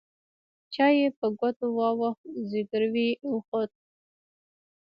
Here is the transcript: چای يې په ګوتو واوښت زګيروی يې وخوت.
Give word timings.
چای 0.73 0.93
يې 0.99 1.07
په 1.19 1.27
ګوتو 1.39 1.65
واوښت 1.77 2.25
زګيروی 2.49 3.07
يې 3.11 3.19
وخوت. 3.31 3.71